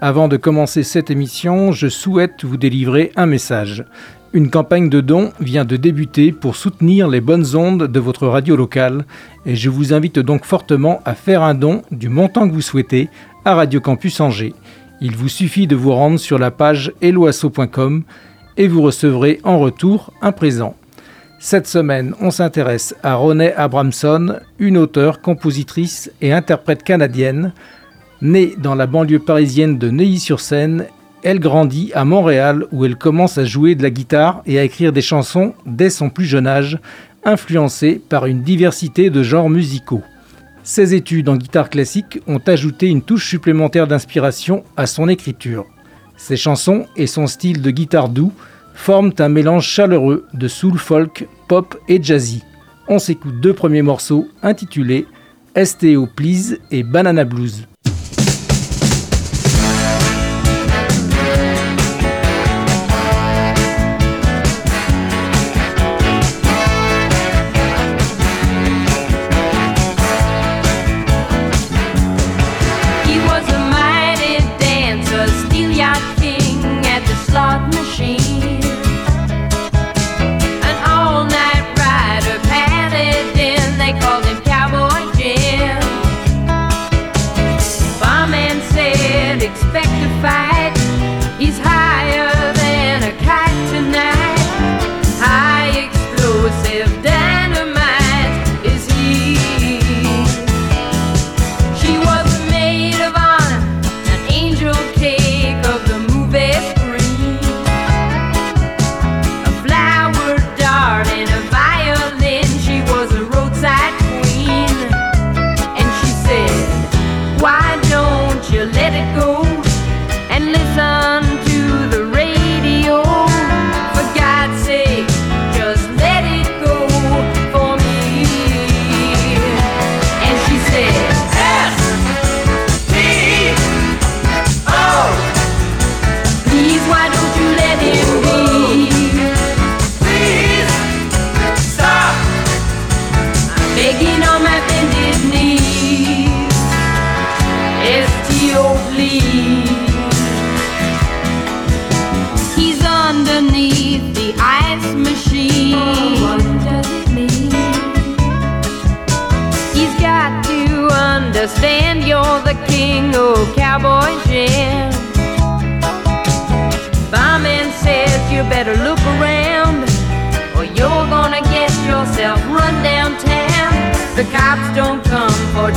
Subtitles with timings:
[0.00, 3.86] Avant de commencer cette émission, je souhaite vous délivrer un message.
[4.34, 8.56] Une campagne de dons vient de débuter pour soutenir les bonnes ondes de votre radio
[8.56, 9.06] locale
[9.46, 13.08] et je vous invite donc fortement à faire un don du montant que vous souhaitez
[13.46, 14.52] à Radio Campus Angers.
[15.00, 18.02] Il vous suffit de vous rendre sur la page eloasso.com
[18.58, 20.76] et vous recevrez en retour un présent.
[21.38, 27.54] Cette semaine, on s'intéresse à Ronée Abramson, une auteure, compositrice et interprète canadienne
[28.22, 30.86] Née dans la banlieue parisienne de Neuilly-sur-Seine,
[31.22, 34.92] elle grandit à Montréal où elle commence à jouer de la guitare et à écrire
[34.92, 36.78] des chansons dès son plus jeune âge,
[37.24, 40.02] influencée par une diversité de genres musicaux.
[40.62, 45.66] Ses études en guitare classique ont ajouté une touche supplémentaire d'inspiration à son écriture.
[46.16, 48.32] Ses chansons et son style de guitare doux
[48.74, 52.42] forment un mélange chaleureux de soul folk, pop et jazzy.
[52.88, 55.06] On s'écoute deux premiers morceaux intitulés
[55.62, 57.66] STO Please et Banana Blues.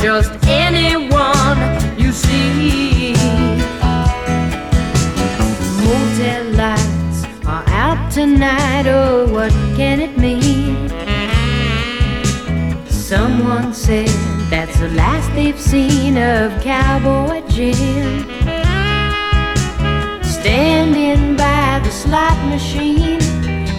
[0.02, 1.58] just anyone
[1.98, 3.12] you see.
[5.84, 10.88] Motel lights are out tonight, oh, what can it mean?
[12.88, 14.08] Someone said
[14.48, 18.24] that's the last they've seen of Cowboy Jim.
[20.22, 23.20] Standing by the slot machine.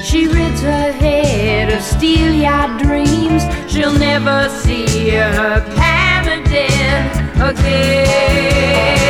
[0.03, 3.43] She rids her head of steelyard dreams.
[3.71, 6.00] She'll never see her past.
[7.41, 9.00] Okay.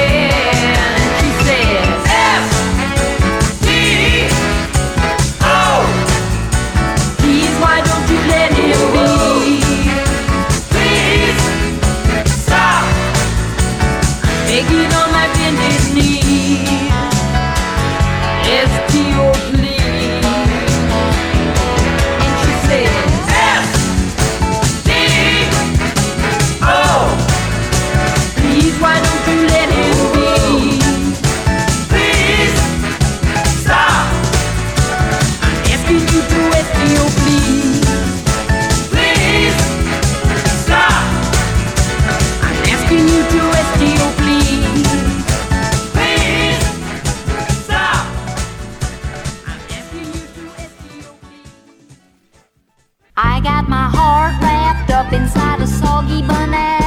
[53.43, 56.81] got my heart wrapped up inside a soggy banana.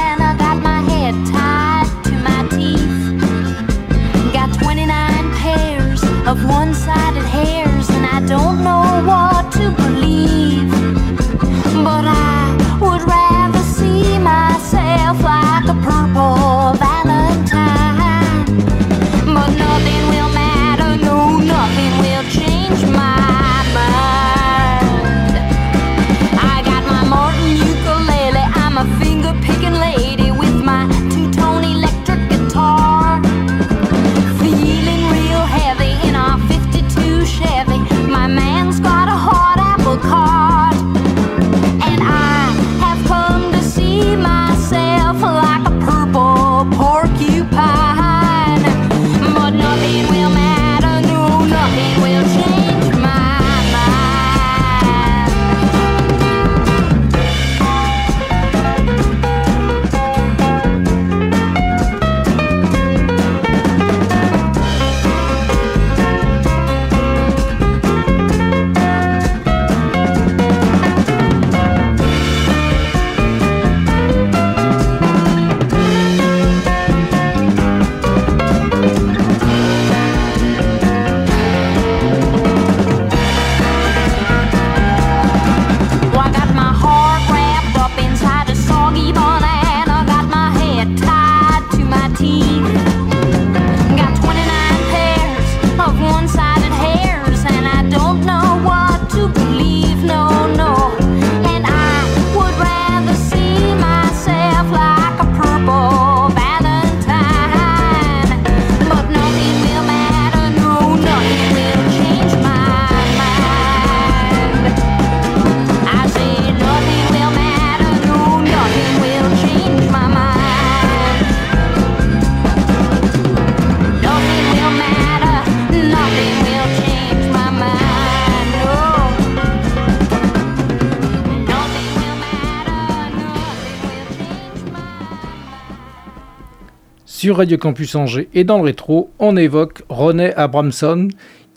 [137.25, 141.07] Sur Radio Campus Angers et dans le rétro, on évoque René Abramson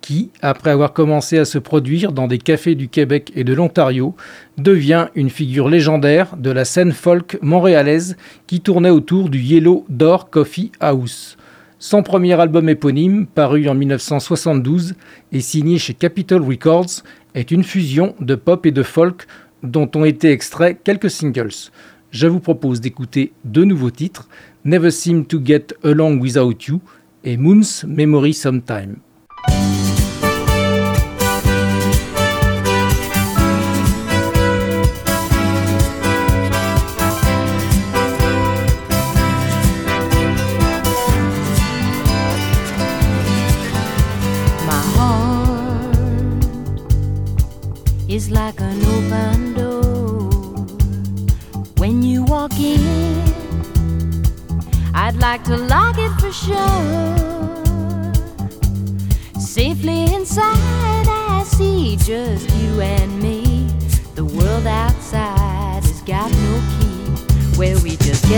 [0.00, 4.16] qui, après avoir commencé à se produire dans des cafés du Québec et de l'Ontario,
[4.56, 8.16] devient une figure légendaire de la scène folk montréalaise
[8.46, 11.36] qui tournait autour du Yellow Door Coffee House.
[11.78, 14.94] Son premier album éponyme, paru en 1972
[15.32, 17.02] et signé chez Capitol Records,
[17.34, 19.26] est une fusion de pop et de folk
[19.62, 21.68] dont ont été extraits quelques singles.
[22.10, 24.28] Je vous propose d'écouter deux nouveaux titres.
[24.64, 26.80] Never Seem to Get Along Without You
[27.24, 28.96] et Moon's Memory Sometime.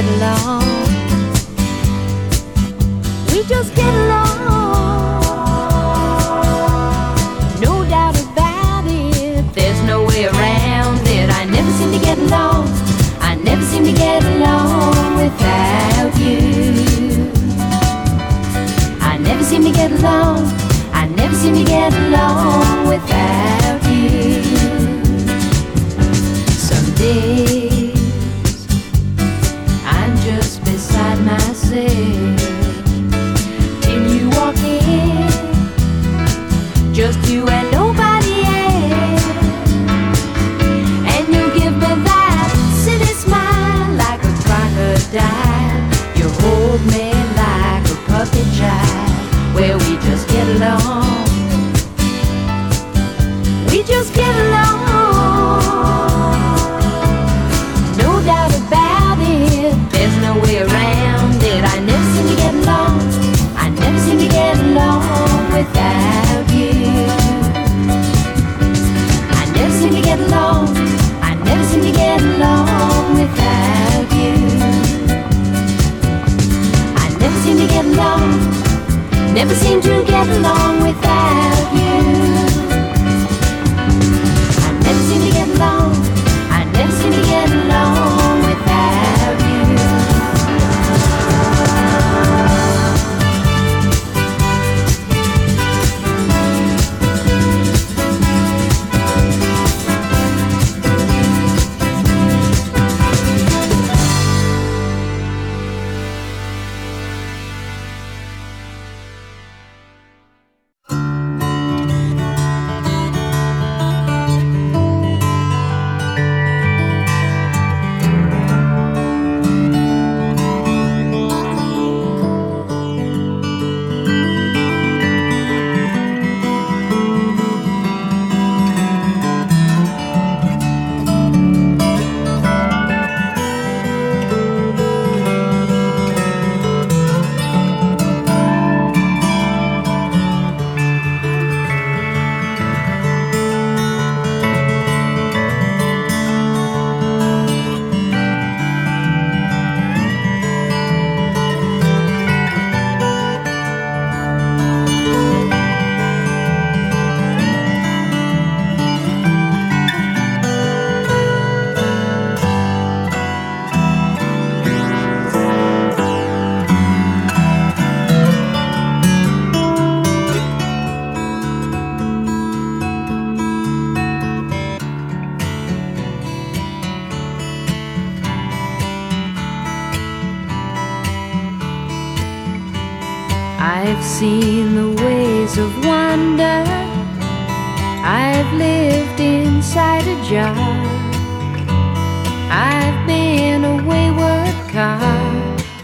[0.01, 0.63] Get along.
[3.29, 4.41] We just get along.
[7.61, 11.29] No doubt about it, there's no way around it.
[11.31, 12.69] I never seem to get along.
[13.21, 17.31] I never seem to get along without you.
[19.01, 20.47] I never seem to get along.
[20.93, 24.43] I never seem to get along without you.
[26.69, 26.95] Some
[77.51, 79.35] seem to get along.
[79.35, 82.40] Never seem to get along without you.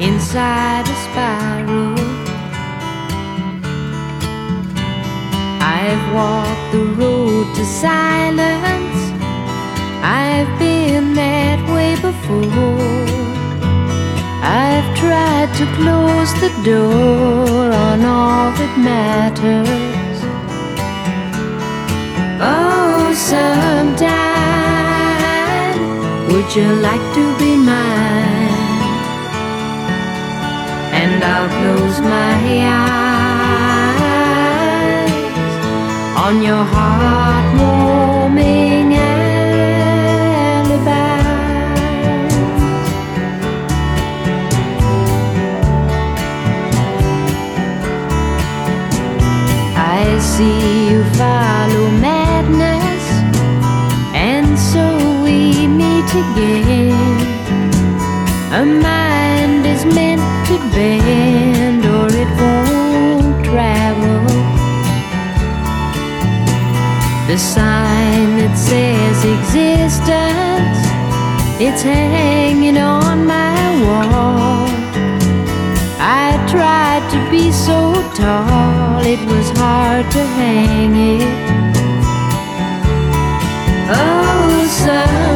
[0.01, 1.99] Inside a spiral.
[5.61, 9.01] I've walked the road to silence.
[10.03, 13.07] I've been that way before.
[14.43, 20.19] I've tried to close the door on all that matters.
[22.41, 24.17] Oh, sometime,
[26.29, 28.26] would you like to be mine?
[31.17, 32.77] And I'll close my eyes
[36.25, 41.17] on your heartwarming alibi.
[49.75, 53.05] I see you follow madness,
[54.15, 54.85] and so
[55.25, 57.19] we meet again.
[58.53, 58.65] A
[60.75, 64.25] bend, or it won't travel.
[67.29, 70.81] The sign that says existence,
[71.61, 74.69] it's hanging on my wall.
[75.99, 81.47] I tried to be so tall, it was hard to hang it.
[83.89, 85.36] Oh, sometime,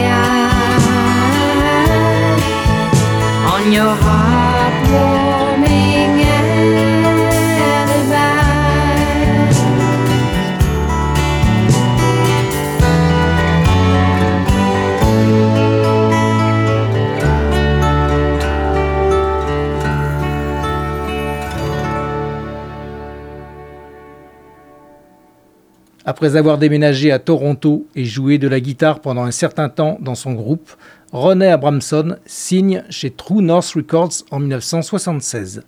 [26.13, 30.13] Après avoir déménagé à Toronto et joué de la guitare pendant un certain temps dans
[30.13, 30.69] son groupe,
[31.13, 35.63] René Abramson signe chez True North Records en 1976.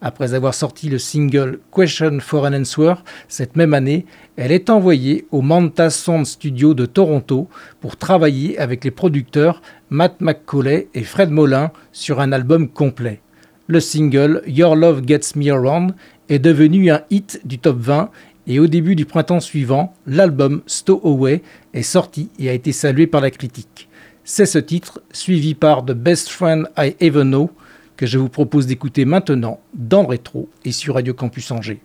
[0.00, 2.94] Après avoir sorti le single Question for an Answer
[3.26, 7.48] cette même année, elle est envoyée au Manta Sound Studio de Toronto
[7.80, 13.20] pour travailler avec les producteurs Matt McCauley et Fred Molin sur un album complet.
[13.66, 15.92] Le single Your Love Gets Me Around
[16.28, 18.10] est devenu un hit du top 20
[18.48, 21.42] et au début du printemps suivant, l'album Stowaway
[21.74, 23.88] est sorti et a été salué par la critique.
[24.24, 27.50] C'est ce titre, suivi par The Best Friend I Ever Know,
[27.96, 31.80] que je vous propose d'écouter maintenant dans le rétro et sur Radio Campus Angers.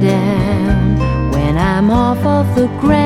[0.00, 1.30] Down.
[1.30, 3.05] When I'm off of the ground,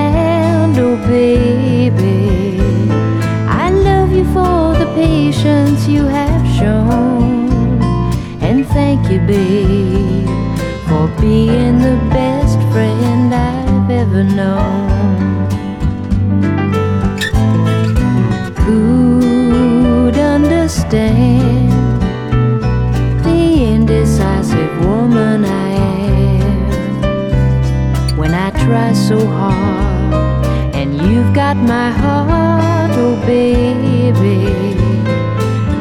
[31.55, 34.39] got my heart, oh baby.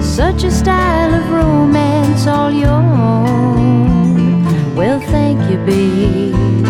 [0.02, 4.44] Such a style of romance all your own.
[4.76, 6.66] Well, thank you, babe,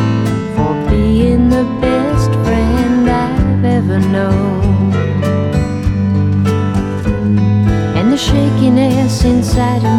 [0.55, 4.93] for being the best friend I've ever known.
[7.97, 9.93] And the shakiness inside of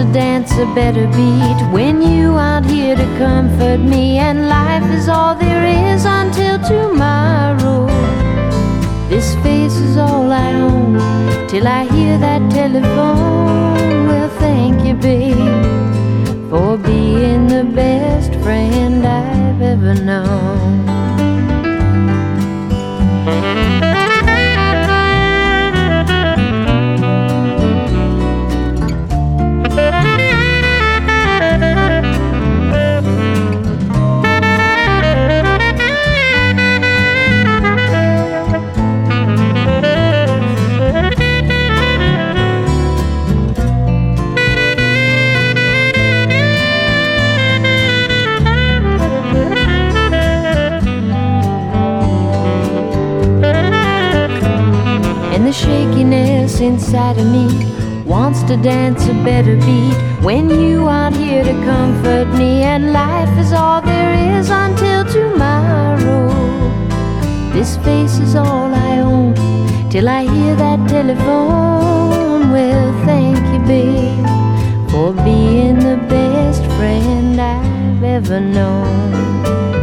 [0.00, 4.16] to dance a better beat when you aren't here to comfort me.
[4.16, 7.86] And life is all there is until tomorrow.
[9.10, 10.94] This face is all I own
[11.48, 14.06] till I hear that telephone.
[14.08, 15.36] Well, thank you, babe,
[16.48, 20.99] for being the best friend I've ever known.
[56.60, 57.46] Inside of me
[58.04, 62.62] wants to dance a better beat when you aren't here to comfort me.
[62.62, 66.28] And life is all there is until tomorrow.
[67.52, 69.34] This face is all I own
[69.90, 72.50] till I hear that telephone.
[72.50, 74.26] Well, thank you, babe,
[74.90, 79.79] for being the best friend I've ever known.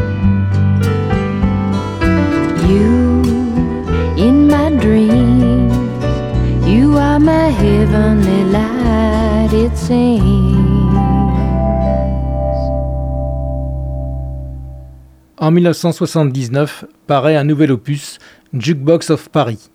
[15.39, 18.19] En 1979 paraît un nouvel opus,
[18.53, 19.71] Jukebox of Paris.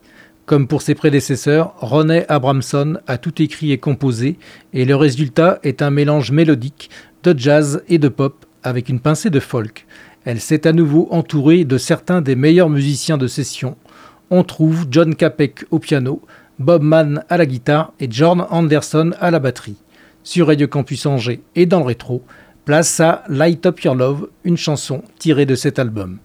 [0.46, 4.38] Comme pour ses prédécesseurs, Ronnie Abramson a tout écrit et composé,
[4.72, 6.90] et le résultat est un mélange mélodique
[7.22, 9.86] de jazz et de pop avec une pincée de folk.
[10.24, 13.76] Elle s'est à nouveau entourée de certains des meilleurs musiciens de session.
[14.30, 16.22] On trouve John Capek au piano,
[16.58, 19.76] Bob Mann à la guitare et Jordan Anderson à la batterie.
[20.22, 22.22] Sur Radio Campus Angers et dans le rétro,
[22.64, 26.18] place à Light Up Your Love, une chanson tirée de cet album.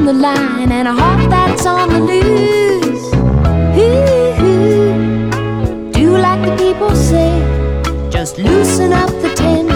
[0.00, 3.04] On the line and a heart that's on the loose?
[3.76, 4.32] Ooh,
[5.92, 7.30] do like the people say,
[8.08, 9.69] just loosen up the tension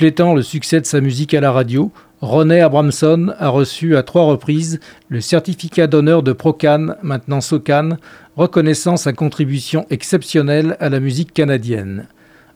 [0.00, 4.22] Reflétant le succès de sa musique à la radio, René Abramson a reçu à trois
[4.24, 7.98] reprises le certificat d'honneur de Procan, maintenant Socan,
[8.34, 12.08] reconnaissant sa contribution exceptionnelle à la musique canadienne.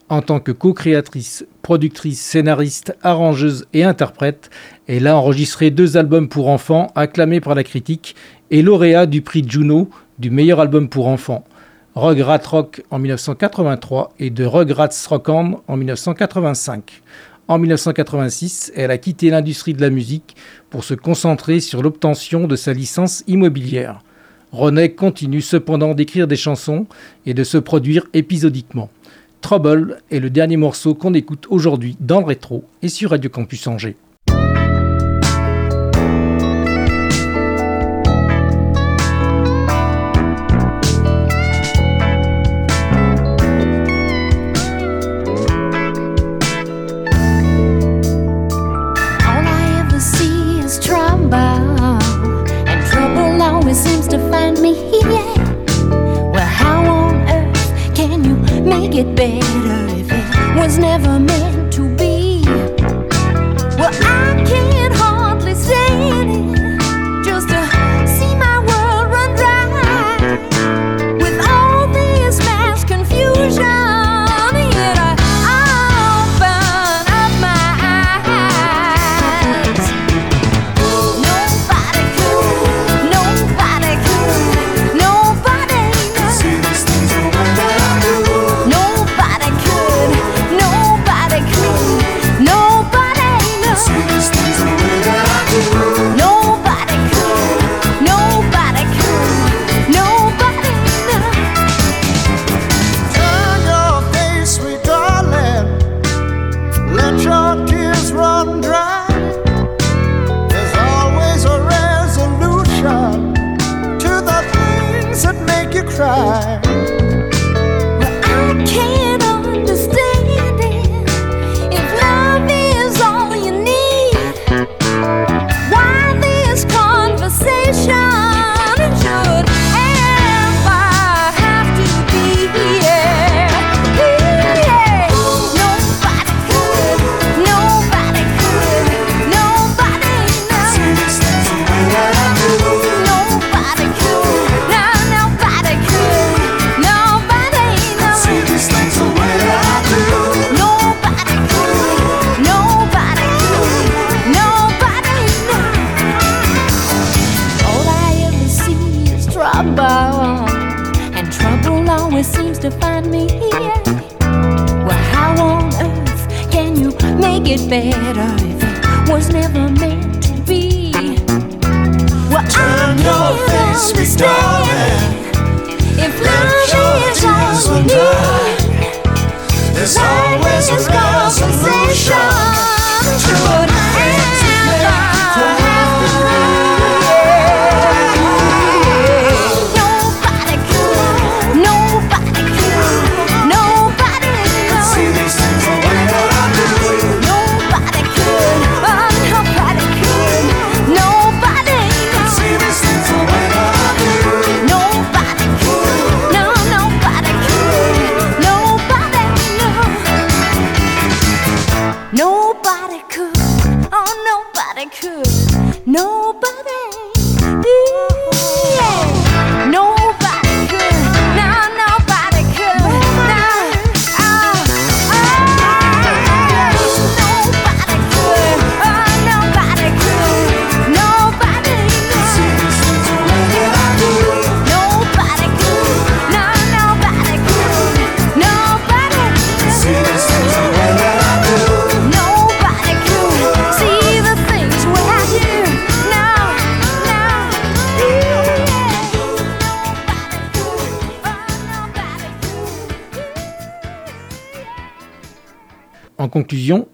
[0.09, 4.49] En tant que co-créatrice, productrice, scénariste, arrangeuse et interprète,
[4.89, 8.17] elle a enregistré deux albums pour enfants acclamés par la critique
[8.51, 11.45] et lauréat du prix Juno du meilleur album pour enfants.
[11.95, 17.03] Rugrat Rock en 1983 et de Rugrats Rock'n'Roll en 1985.
[17.47, 20.35] En 1986, elle a quitté l'industrie de la musique
[20.71, 24.01] pour se concentrer sur l'obtention de sa licence immobilière.
[24.51, 26.87] René continue cependant d'écrire des chansons
[27.27, 28.89] et de se produire épisodiquement.
[29.43, 33.67] Trouble est le dernier morceau qu'on écoute aujourd'hui dans le rétro et sur Radio Campus
[33.67, 33.97] Angers.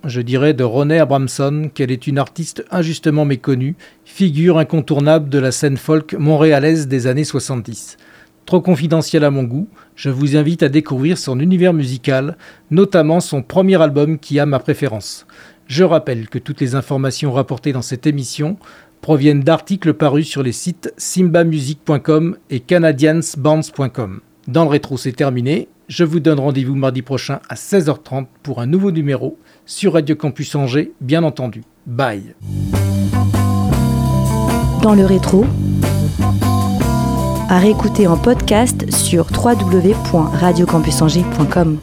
[0.04, 5.52] Je dirais de René Abramson qu'elle est une artiste injustement méconnue, figure incontournable de la
[5.52, 7.96] scène folk montréalaise des années 70.
[8.46, 12.36] Trop confidentielle à mon goût, je vous invite à découvrir son univers musical,
[12.70, 15.26] notamment son premier album qui a ma préférence.
[15.66, 18.56] Je rappelle que toutes les informations rapportées dans cette émission
[19.02, 24.20] proviennent d'articles parus sur les sites simbamusic.com et canadiansbands.com.
[24.48, 25.68] Dans le rétro, c'est terminé.
[25.88, 29.38] Je vous donne rendez-vous mardi prochain à 16h30 pour un nouveau numéro
[29.70, 31.62] sur Radio Campus Angers, bien entendu.
[31.86, 32.34] Bye.
[34.82, 35.46] Dans le rétro,
[37.48, 41.78] à réécouter en podcast sur www.radiocampusangers.com.